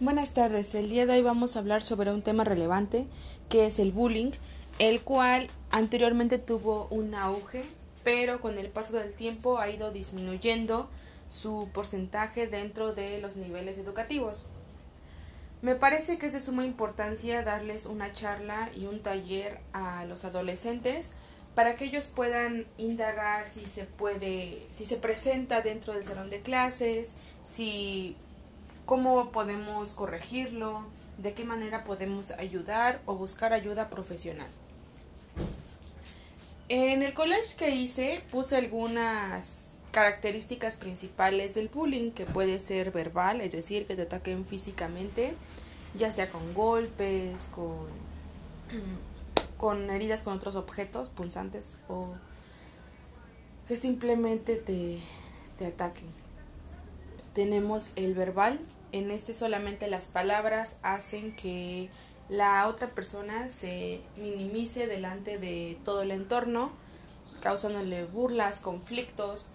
Buenas 0.00 0.32
tardes, 0.32 0.74
el 0.74 0.88
día 0.88 1.04
de 1.04 1.12
hoy 1.12 1.20
vamos 1.20 1.54
a 1.54 1.58
hablar 1.58 1.82
sobre 1.82 2.10
un 2.10 2.22
tema 2.22 2.42
relevante 2.42 3.06
que 3.50 3.66
es 3.66 3.78
el 3.78 3.92
bullying, 3.92 4.30
el 4.78 5.02
cual 5.02 5.50
anteriormente 5.70 6.38
tuvo 6.38 6.88
un 6.90 7.14
auge, 7.14 7.64
pero 8.02 8.40
con 8.40 8.56
el 8.56 8.70
paso 8.70 8.94
del 8.94 9.14
tiempo 9.14 9.58
ha 9.58 9.68
ido 9.68 9.90
disminuyendo 9.90 10.88
su 11.28 11.68
porcentaje 11.74 12.46
dentro 12.46 12.94
de 12.94 13.20
los 13.20 13.36
niveles 13.36 13.76
educativos. 13.76 14.48
Me 15.60 15.74
parece 15.74 16.16
que 16.16 16.24
es 16.24 16.32
de 16.32 16.40
suma 16.40 16.64
importancia 16.64 17.42
darles 17.42 17.84
una 17.84 18.10
charla 18.14 18.70
y 18.74 18.86
un 18.86 19.00
taller 19.00 19.60
a 19.74 20.06
los 20.06 20.24
adolescentes 20.24 21.12
para 21.54 21.76
que 21.76 21.84
ellos 21.84 22.06
puedan 22.06 22.64
indagar 22.78 23.50
si 23.50 23.66
se 23.66 23.84
puede, 23.84 24.66
si 24.72 24.86
se 24.86 24.96
presenta 24.96 25.60
dentro 25.60 25.92
del 25.92 26.06
salón 26.06 26.30
de 26.30 26.40
clases, 26.40 27.16
si 27.42 28.16
cómo 28.90 29.30
podemos 29.30 29.94
corregirlo, 29.94 30.82
de 31.16 31.32
qué 31.32 31.44
manera 31.44 31.84
podemos 31.84 32.32
ayudar 32.32 33.00
o 33.06 33.14
buscar 33.14 33.52
ayuda 33.52 33.88
profesional. 33.88 34.48
En 36.68 37.04
el 37.04 37.14
college 37.14 37.54
que 37.56 37.70
hice 37.70 38.24
puse 38.32 38.56
algunas 38.56 39.70
características 39.92 40.74
principales 40.74 41.54
del 41.54 41.68
bullying, 41.68 42.10
que 42.10 42.26
puede 42.26 42.58
ser 42.58 42.90
verbal, 42.90 43.40
es 43.40 43.52
decir, 43.52 43.86
que 43.86 43.94
te 43.94 44.02
ataquen 44.02 44.44
físicamente, 44.44 45.36
ya 45.94 46.10
sea 46.10 46.28
con 46.28 46.52
golpes, 46.52 47.42
con, 47.54 47.86
con 49.56 49.88
heridas 49.90 50.24
con 50.24 50.34
otros 50.34 50.56
objetos 50.56 51.10
punzantes 51.10 51.76
o 51.86 52.08
que 53.68 53.76
simplemente 53.76 54.56
te, 54.56 54.98
te 55.58 55.66
ataquen. 55.66 56.08
Tenemos 57.34 57.92
el 57.94 58.14
verbal, 58.14 58.58
en 58.92 59.10
este 59.10 59.34
solamente 59.34 59.88
las 59.88 60.08
palabras 60.08 60.78
hacen 60.82 61.34
que 61.34 61.90
la 62.28 62.66
otra 62.68 62.90
persona 62.90 63.48
se 63.48 64.00
minimice 64.16 64.86
delante 64.86 65.38
de 65.38 65.78
todo 65.84 66.02
el 66.02 66.10
entorno, 66.12 66.70
causándole 67.40 68.04
burlas, 68.04 68.60
conflictos, 68.60 69.50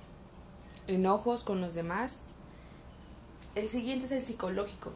enojos 0.88 1.44
con 1.44 1.62
los 1.62 1.74
demás. 1.74 2.26
El 3.56 3.70
siguiente 3.70 4.06
es 4.06 4.12
el 4.12 4.22
psicológico. 4.22 4.92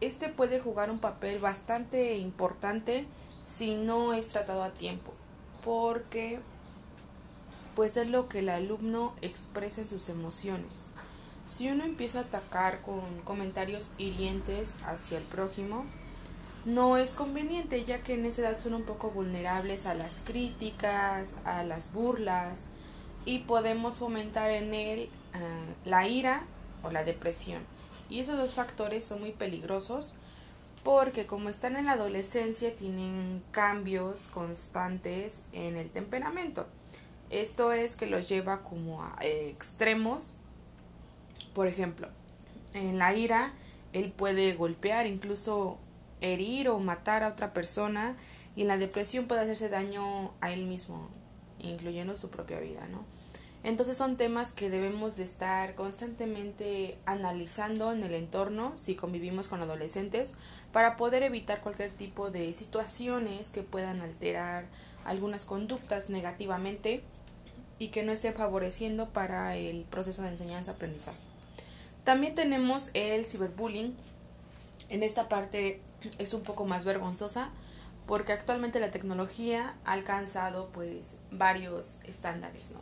Este 0.00 0.28
puede 0.28 0.60
jugar 0.60 0.90
un 0.90 0.98
papel 0.98 1.38
bastante 1.38 2.16
importante 2.16 3.06
si 3.42 3.76
no 3.76 4.12
es 4.12 4.28
tratado 4.28 4.62
a 4.62 4.70
tiempo, 4.70 5.12
porque 5.64 6.40
pues 7.76 7.96
es 7.96 8.08
lo 8.08 8.28
que 8.28 8.40
el 8.40 8.48
alumno 8.48 9.14
expresa 9.22 9.82
en 9.82 9.88
sus 9.88 10.08
emociones. 10.08 10.92
Si 11.50 11.68
uno 11.68 11.82
empieza 11.82 12.20
a 12.20 12.22
atacar 12.22 12.80
con 12.80 13.22
comentarios 13.24 13.94
hirientes 13.98 14.78
hacia 14.84 15.18
el 15.18 15.24
prójimo, 15.24 15.84
no 16.64 16.96
es 16.96 17.12
conveniente 17.12 17.84
ya 17.84 18.04
que 18.04 18.14
en 18.14 18.24
esa 18.24 18.42
edad 18.42 18.56
son 18.56 18.74
un 18.74 18.84
poco 18.84 19.10
vulnerables 19.10 19.84
a 19.84 19.94
las 19.94 20.20
críticas, 20.20 21.38
a 21.44 21.64
las 21.64 21.92
burlas 21.92 22.68
y 23.24 23.40
podemos 23.40 23.96
fomentar 23.96 24.52
en 24.52 24.74
él 24.74 25.10
uh, 25.34 25.88
la 25.88 26.06
ira 26.06 26.44
o 26.84 26.92
la 26.92 27.02
depresión. 27.02 27.64
Y 28.08 28.20
esos 28.20 28.38
dos 28.38 28.54
factores 28.54 29.04
son 29.04 29.18
muy 29.18 29.32
peligrosos 29.32 30.18
porque 30.84 31.26
como 31.26 31.48
están 31.48 31.74
en 31.74 31.86
la 31.86 31.94
adolescencia 31.94 32.76
tienen 32.76 33.42
cambios 33.50 34.28
constantes 34.28 35.42
en 35.52 35.76
el 35.76 35.90
temperamento. 35.90 36.68
Esto 37.28 37.72
es 37.72 37.96
que 37.96 38.06
los 38.06 38.28
lleva 38.28 38.62
como 38.62 39.02
a 39.02 39.16
extremos 39.20 40.36
por 41.54 41.66
ejemplo, 41.66 42.08
en 42.74 42.98
la 42.98 43.14
ira, 43.14 43.52
él 43.92 44.12
puede 44.12 44.54
golpear, 44.54 45.06
incluso 45.06 45.78
herir 46.20 46.68
o 46.68 46.78
matar 46.78 47.22
a 47.22 47.28
otra 47.28 47.52
persona 47.52 48.16
y 48.56 48.62
en 48.62 48.68
la 48.68 48.76
depresión 48.76 49.26
puede 49.26 49.42
hacerse 49.42 49.68
daño 49.68 50.32
a 50.40 50.52
él 50.52 50.66
mismo, 50.66 51.08
incluyendo 51.58 52.16
su 52.16 52.30
propia 52.30 52.60
vida, 52.60 52.86
¿no? 52.88 53.04
Entonces 53.62 53.98
son 53.98 54.16
temas 54.16 54.54
que 54.54 54.70
debemos 54.70 55.16
de 55.16 55.24
estar 55.24 55.74
constantemente 55.74 56.96
analizando 57.04 57.92
en 57.92 58.02
el 58.02 58.14
entorno 58.14 58.72
si 58.76 58.94
convivimos 58.94 59.48
con 59.48 59.60
adolescentes 59.60 60.36
para 60.72 60.96
poder 60.96 61.22
evitar 61.22 61.60
cualquier 61.60 61.90
tipo 61.90 62.30
de 62.30 62.54
situaciones 62.54 63.50
que 63.50 63.62
puedan 63.62 64.00
alterar 64.00 64.66
algunas 65.04 65.44
conductas 65.44 66.08
negativamente 66.08 67.02
y 67.78 67.88
que 67.88 68.02
no 68.02 68.12
estén 68.12 68.32
favoreciendo 68.32 69.10
para 69.10 69.56
el 69.56 69.84
proceso 69.84 70.22
de 70.22 70.30
enseñanza-aprendizaje. 70.30 71.29
También 72.04 72.34
tenemos 72.34 72.90
el 72.94 73.24
ciberbullying. 73.24 73.96
En 74.88 75.02
esta 75.02 75.28
parte 75.28 75.80
es 76.18 76.34
un 76.34 76.42
poco 76.42 76.64
más 76.64 76.84
vergonzosa 76.84 77.50
porque 78.06 78.32
actualmente 78.32 78.80
la 78.80 78.90
tecnología 78.90 79.76
ha 79.84 79.92
alcanzado 79.92 80.70
pues 80.72 81.18
varios 81.30 82.00
estándares, 82.04 82.70
¿no? 82.72 82.80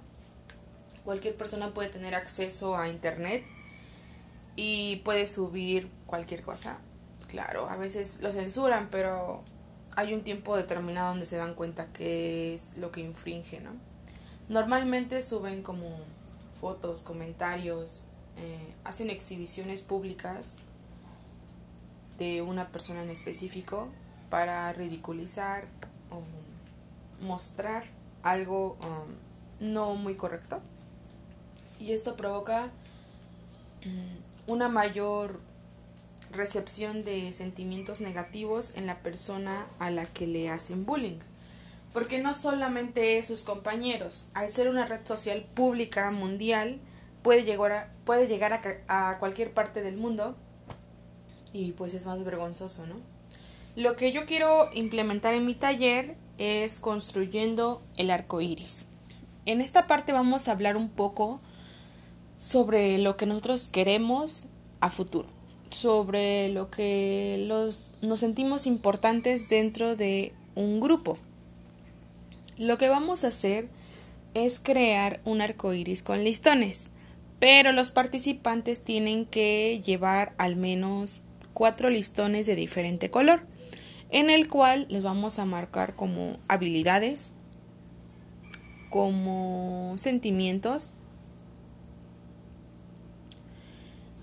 Cualquier 1.05 1.37
persona 1.37 1.75
puede 1.75 1.89
tener 1.89 2.15
acceso 2.15 2.77
a 2.77 2.89
internet 2.89 3.45
y 4.57 4.97
puede 5.05 5.27
subir 5.27 5.91
cualquier 6.07 6.43
cosa. 6.43 6.79
Claro, 7.29 7.69
a 7.69 7.77
veces 7.77 8.23
lo 8.23 8.33
censuran, 8.33 8.89
pero 8.91 9.43
hay 9.97 10.15
un 10.15 10.23
tiempo 10.23 10.57
determinado 10.57 11.11
donde 11.11 11.27
se 11.27 11.37
dan 11.37 11.55
cuenta 11.55 11.93
que 11.93 12.55
es 12.55 12.77
lo 12.79 12.91
que 12.91 13.01
infringe, 13.01 13.61
¿no? 13.61 13.73
Normalmente 14.49 15.23
suben 15.23 15.63
como 15.63 15.99
fotos, 16.61 17.03
comentarios, 17.03 18.05
eh, 18.39 18.75
hacen 18.85 19.11
exhibiciones 19.11 19.83
públicas 19.83 20.63
de 22.19 22.43
una 22.43 22.69
persona 22.69 23.03
en 23.03 23.11
específico 23.11 23.89
para 24.31 24.73
ridiculizar 24.73 25.67
o 26.11 26.23
mostrar 27.25 27.85
algo 28.23 28.77
um, 28.83 29.67
no 29.69 29.95
muy 29.95 30.15
correcto. 30.15 30.61
Y 31.81 31.93
esto 31.93 32.17
provoca 32.17 32.71
mm, 33.85 34.51
una 34.51 34.69
mayor 34.69 35.41
recepción 36.31 37.05
de 37.05 37.33
sentimientos 37.33 38.01
negativos 38.01 38.75
en 38.77 38.87
la 38.87 38.99
persona 39.03 39.67
a 39.79 39.91
la 39.91 40.07
que 40.07 40.27
le 40.27 40.51
hacen 40.51 40.85
bullying. 40.85 41.19
Porque 41.93 42.21
no 42.21 42.35
solamente 42.35 43.21
sus 43.23 43.43
compañeros, 43.43 44.29
al 44.35 44.51
ser 44.51 44.69
una 44.69 44.87
red 44.87 45.05
social 45.05 45.47
pública 45.55 46.11
mundial, 46.11 46.81
puede 47.29 47.45
llegar, 47.45 47.73
a, 47.73 47.93
puede 48.07 48.27
llegar 48.27 48.59
a, 48.89 49.19
cualquier 49.19 49.53
parte 49.53 49.83
del 49.83 49.99
mundo 49.99 50.35
y 51.53 51.73
pues 51.73 51.93
es 51.93 52.07
más 52.07 52.25
vergonzoso, 52.25 52.87
¿no? 52.87 52.95
Lo 53.77 53.97
que 53.97 54.13
yo 54.13 54.25
quiero 54.25 54.71
implementar 54.73 55.35
en 55.35 55.45
mi 55.45 55.55
taller 55.55 56.17
es 56.39 56.81
construyendo 56.81 57.83
el 57.99 58.11
arco 58.11 58.41
iris. 58.41 58.87
En 59.45 59.61
esta 59.61 59.87
parte 59.87 60.15
vamos 60.15 60.49
a 60.49 60.53
hablar 60.53 60.79
un 60.79 60.89
poco 60.89 61.39
sobre 62.39 62.97
lo 62.97 63.19
que 63.19 63.27
nosotros 63.27 63.69
queremos 63.69 64.47
a 64.81 64.89
futuro, 64.89 65.29
sobre 65.69 66.49
lo 66.49 66.71
que 66.71 67.45
los, 67.47 67.93
nos 68.01 68.21
sentimos 68.21 68.67
importantes 68.67 69.51
dentro 69.51 69.97
de 69.97 70.33
un 70.55 70.81
grupo. 70.81 71.19
Lo 72.57 72.79
que 72.79 72.89
vamos 72.89 73.25
a 73.25 73.29
hacer 73.29 73.69
es 74.33 74.59
crear 74.59 75.21
un 75.27 75.43
arco 75.43 75.75
iris 75.75 76.03
con 76.03 76.25
listones 76.25 76.89
pero 77.39 77.73
los 77.73 77.91
participantes 77.91 78.83
tienen 78.83 79.25
que 79.27 79.81
llevar 79.85 80.35
al 80.39 80.57
menos 80.57 81.21
cuatro 81.55 81.91
listones 81.91 82.47
de 82.47 82.57
diferente 82.57 83.11
color, 83.11 83.41
en 84.11 84.31
el 84.31 84.49
cual 84.49 84.87
les 84.89 85.03
vamos 85.03 85.39
a 85.39 85.45
marcar 85.45 85.95
como 85.95 86.39
habilidades, 86.49 87.33
como 88.91 89.95
sentimientos, 89.97 90.95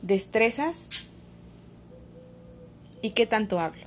destrezas 0.02 1.10
y 3.02 3.12
qué 3.12 3.26
tanto 3.26 3.60
hablo. 3.60 3.86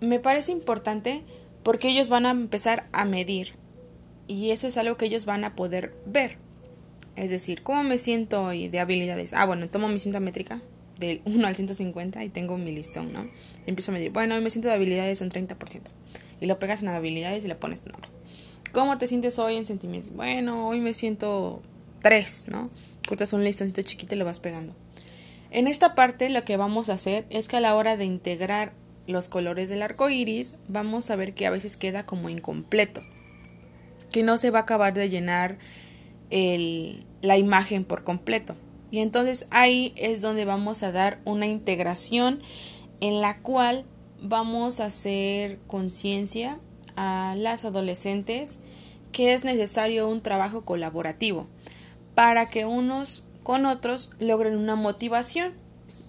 Me 0.00 0.18
parece 0.18 0.52
importante 0.52 1.22
porque 1.62 1.88
ellos 1.88 2.08
van 2.08 2.26
a 2.26 2.30
empezar 2.30 2.88
a 2.92 3.04
medir 3.04 3.54
y 4.26 4.50
eso 4.50 4.66
es 4.66 4.76
algo 4.76 4.96
que 4.96 5.06
ellos 5.06 5.24
van 5.24 5.44
a 5.44 5.54
poder 5.54 5.94
ver. 6.06 6.41
Es 7.16 7.30
decir, 7.30 7.62
¿cómo 7.62 7.82
me 7.82 7.98
siento 7.98 8.42
hoy 8.42 8.68
de 8.68 8.80
habilidades? 8.80 9.32
Ah, 9.32 9.44
bueno, 9.44 9.68
tomo 9.68 9.88
mi 9.88 9.98
cinta 9.98 10.20
métrica 10.20 10.62
del 10.98 11.20
1 11.26 11.46
al 11.46 11.56
150 11.56 12.24
y 12.24 12.28
tengo 12.28 12.56
mi 12.58 12.72
listón, 12.72 13.12
¿no? 13.12 13.28
empiezo 13.66 13.90
a 13.90 13.94
medir, 13.94 14.12
bueno, 14.12 14.34
hoy 14.34 14.42
me 14.42 14.50
siento 14.50 14.68
de 14.68 14.74
habilidades 14.74 15.20
en 15.20 15.30
30%. 15.30 15.56
Y 16.40 16.46
lo 16.46 16.58
pegas 16.58 16.82
en 16.82 16.88
habilidades 16.88 17.44
y 17.44 17.48
le 17.48 17.54
pones 17.54 17.84
nombre. 17.86 18.10
¿Cómo 18.72 18.98
te 18.98 19.06
sientes 19.06 19.38
hoy 19.38 19.56
en 19.56 19.66
sentimientos? 19.66 20.12
Bueno, 20.12 20.66
hoy 20.66 20.80
me 20.80 20.94
siento 20.94 21.62
3, 22.02 22.46
¿no? 22.48 22.70
Cortas 23.06 23.32
un 23.32 23.44
listoncito 23.44 23.82
chiquito 23.82 24.14
y 24.14 24.18
lo 24.18 24.24
vas 24.24 24.40
pegando. 24.40 24.74
En 25.50 25.68
esta 25.68 25.94
parte 25.94 26.30
lo 26.30 26.42
que 26.44 26.56
vamos 26.56 26.88
a 26.88 26.94
hacer 26.94 27.26
es 27.30 27.46
que 27.46 27.58
a 27.58 27.60
la 27.60 27.76
hora 27.76 27.96
de 27.96 28.06
integrar 28.06 28.72
los 29.06 29.28
colores 29.28 29.68
del 29.68 29.82
arco 29.82 30.08
iris, 30.08 30.56
vamos 30.68 31.10
a 31.10 31.16
ver 31.16 31.34
que 31.34 31.46
a 31.46 31.50
veces 31.50 31.76
queda 31.76 32.06
como 32.06 32.28
incompleto, 32.28 33.02
que 34.10 34.22
no 34.22 34.38
se 34.38 34.50
va 34.50 34.60
a 34.60 34.62
acabar 34.62 34.94
de 34.94 35.10
llenar 35.10 35.58
el, 36.32 37.04
la 37.20 37.36
imagen 37.36 37.84
por 37.84 38.02
completo. 38.02 38.56
Y 38.90 38.98
entonces 38.98 39.46
ahí 39.50 39.92
es 39.96 40.20
donde 40.20 40.44
vamos 40.44 40.82
a 40.82 40.90
dar 40.90 41.20
una 41.24 41.46
integración 41.46 42.42
en 43.00 43.20
la 43.20 43.38
cual 43.40 43.84
vamos 44.20 44.80
a 44.80 44.86
hacer 44.86 45.58
conciencia 45.66 46.58
a 46.96 47.34
las 47.38 47.64
adolescentes 47.64 48.58
que 49.12 49.32
es 49.32 49.44
necesario 49.44 50.08
un 50.08 50.20
trabajo 50.22 50.64
colaborativo 50.64 51.46
para 52.14 52.48
que 52.48 52.64
unos 52.64 53.24
con 53.42 53.66
otros 53.66 54.12
logren 54.18 54.56
una 54.56 54.76
motivación 54.76 55.52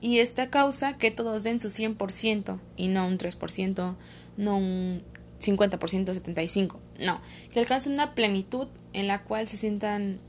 y 0.02 0.20
esta 0.20 0.50
causa 0.50 0.98
que 0.98 1.12
todos 1.12 1.44
den 1.44 1.60
su 1.60 1.70
100% 1.70 2.60
y 2.76 2.90
no 2.90 3.08
un 3.08 3.18
3%, 3.18 3.96
no 4.38 4.58
un 4.58 5.04
50%, 5.44 5.78
75%, 5.80 6.78
no, 7.00 7.22
que 7.52 7.60
alcancen 7.60 7.94
una 7.94 8.16
plenitud 8.16 8.68
en 8.94 9.08
la 9.08 9.24
cual 9.24 9.48
se 9.48 9.58
sientan 9.58 10.20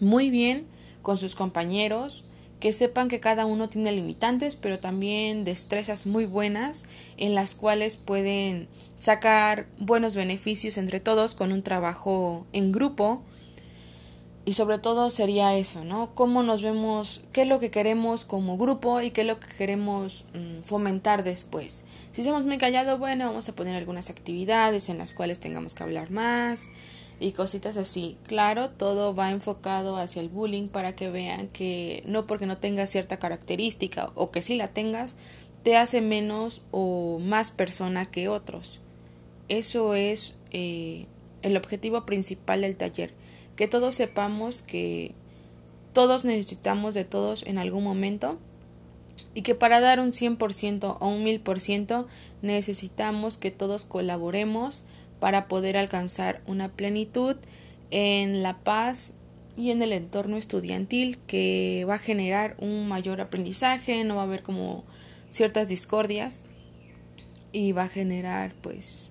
muy 0.00 0.30
bien 0.30 0.66
con 1.02 1.16
sus 1.18 1.34
compañeros, 1.34 2.24
que 2.60 2.72
sepan 2.72 3.08
que 3.08 3.20
cada 3.20 3.46
uno 3.46 3.68
tiene 3.68 3.92
limitantes, 3.92 4.56
pero 4.56 4.78
también 4.78 5.44
destrezas 5.44 6.06
muy 6.06 6.26
buenas 6.26 6.84
en 7.16 7.34
las 7.34 7.54
cuales 7.54 7.96
pueden 7.96 8.68
sacar 8.98 9.68
buenos 9.78 10.16
beneficios 10.16 10.76
entre 10.76 11.00
todos 11.00 11.34
con 11.34 11.52
un 11.52 11.62
trabajo 11.62 12.46
en 12.52 12.72
grupo. 12.72 13.22
Y 14.44 14.54
sobre 14.54 14.78
todo 14.78 15.10
sería 15.10 15.54
eso, 15.56 15.84
¿no? 15.84 16.14
Cómo 16.14 16.42
nos 16.42 16.62
vemos, 16.62 17.22
qué 17.32 17.42
es 17.42 17.48
lo 17.48 17.58
que 17.58 17.70
queremos 17.70 18.24
como 18.24 18.56
grupo 18.56 19.02
y 19.02 19.10
qué 19.10 19.20
es 19.20 19.26
lo 19.26 19.38
que 19.38 19.48
queremos 19.48 20.24
mm, 20.32 20.62
fomentar 20.62 21.22
después. 21.22 21.84
Si 22.12 22.22
somos 22.22 22.46
muy 22.46 22.56
callados, 22.56 22.98
bueno, 22.98 23.26
vamos 23.26 23.48
a 23.48 23.54
poner 23.54 23.76
algunas 23.76 24.08
actividades 24.08 24.88
en 24.88 24.96
las 24.96 25.12
cuales 25.12 25.38
tengamos 25.38 25.74
que 25.74 25.82
hablar 25.82 26.10
más, 26.10 26.70
y 27.20 27.32
cositas 27.32 27.76
así. 27.76 28.16
Claro, 28.26 28.70
todo 28.70 29.14
va 29.14 29.30
enfocado 29.30 29.96
hacia 29.96 30.22
el 30.22 30.28
bullying 30.28 30.68
para 30.68 30.94
que 30.94 31.10
vean 31.10 31.48
que 31.48 32.02
no 32.06 32.26
porque 32.26 32.46
no 32.46 32.58
tengas 32.58 32.90
cierta 32.90 33.18
característica 33.18 34.10
o 34.14 34.30
que 34.30 34.42
si 34.42 34.56
la 34.56 34.68
tengas, 34.68 35.16
te 35.62 35.76
hace 35.76 36.00
menos 36.00 36.62
o 36.70 37.18
más 37.20 37.50
persona 37.50 38.06
que 38.06 38.28
otros. 38.28 38.80
Eso 39.48 39.94
es 39.94 40.36
eh, 40.50 41.06
el 41.42 41.56
objetivo 41.56 42.04
principal 42.06 42.62
del 42.62 42.76
taller, 42.76 43.12
que 43.56 43.68
todos 43.68 43.94
sepamos 43.94 44.62
que 44.62 45.14
todos 45.92 46.24
necesitamos 46.24 46.94
de 46.94 47.04
todos 47.04 47.44
en 47.44 47.58
algún 47.58 47.82
momento 47.82 48.38
y 49.34 49.42
que 49.42 49.54
para 49.54 49.80
dar 49.80 50.00
un 50.00 50.10
100% 50.10 50.96
o 51.00 51.08
un 51.08 51.24
1000% 51.24 52.06
necesitamos 52.42 53.36
que 53.36 53.50
todos 53.50 53.84
colaboremos 53.84 54.84
para 55.20 55.48
poder 55.48 55.76
alcanzar 55.76 56.42
una 56.46 56.68
plenitud 56.68 57.36
en 57.90 58.42
la 58.42 58.58
paz 58.58 59.12
y 59.56 59.72
en 59.72 59.82
el 59.82 59.92
entorno 59.92 60.36
estudiantil 60.36 61.18
que 61.26 61.84
va 61.88 61.94
a 61.94 61.98
generar 61.98 62.56
un 62.60 62.86
mayor 62.86 63.20
aprendizaje, 63.20 64.04
no 64.04 64.14
va 64.14 64.22
a 64.22 64.24
haber 64.24 64.42
como 64.42 64.84
ciertas 65.30 65.68
discordias 65.68 66.44
y 67.50 67.72
va 67.72 67.84
a 67.84 67.88
generar 67.88 68.54
pues 68.62 69.10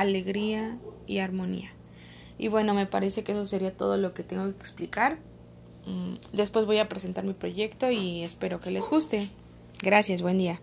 alegría 0.00 0.78
y 1.06 1.18
armonía. 1.18 1.72
Y 2.38 2.48
bueno, 2.48 2.74
me 2.74 2.86
parece 2.86 3.24
que 3.24 3.32
eso 3.32 3.44
sería 3.44 3.76
todo 3.76 3.96
lo 3.96 4.14
que 4.14 4.22
tengo 4.22 4.44
que 4.44 4.60
explicar. 4.60 5.18
Mm, 5.86 6.14
después 6.32 6.66
voy 6.66 6.78
a 6.78 6.88
presentar 6.88 7.24
mi 7.24 7.32
proyecto 7.32 7.90
y 7.90 8.22
espero 8.22 8.60
que 8.60 8.70
les 8.70 8.88
guste. 8.88 9.28
Gracias, 9.82 10.22
buen 10.22 10.38
día. 10.38 10.60